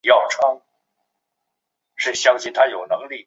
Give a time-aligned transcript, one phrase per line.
[0.01, 0.01] 吕伊涅人口变化图
[1.95, 2.15] 示